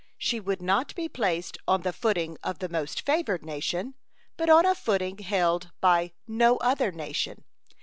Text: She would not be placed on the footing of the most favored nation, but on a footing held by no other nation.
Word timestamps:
She 0.17 0.39
would 0.39 0.63
not 0.63 0.95
be 0.95 1.07
placed 1.07 1.59
on 1.67 1.81
the 1.83 1.93
footing 1.93 2.39
of 2.43 2.57
the 2.57 2.67
most 2.69 3.01
favored 3.01 3.45
nation, 3.45 3.93
but 4.35 4.49
on 4.49 4.65
a 4.65 4.73
footing 4.73 5.19
held 5.19 5.69
by 5.79 6.13
no 6.27 6.57
other 6.57 6.91
nation. 6.91 7.43